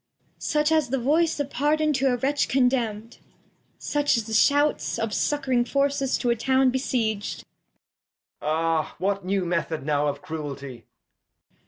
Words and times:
Cord. 0.37 0.41
Such 0.41 0.71
as 0.71 0.91
a 0.91 0.97
Voice 0.97 1.39
of 1.39 1.51
Pardon 1.51 1.93
to 1.93 2.11
a 2.11 2.15
Wretch 2.17 2.49
con 2.49 2.67
demn'd; 2.67 3.19
Such 3.77 4.17
as 4.17 4.23
the 4.23 4.33
Shouts 4.33 4.97
Of 4.97 5.11
succ'ring 5.11 5.63
Forces 5.67 6.17
to 6.17 6.31
a 6.31 6.35
Town 6.35 6.71
besieg'd. 6.71 7.43
Edg. 8.41 8.47
Ahl 8.47 8.95
What 8.97 9.23
new 9.23 9.45
Method 9.45 9.85
now 9.85 10.07
of 10.07 10.23
Cruelty! 10.23 10.85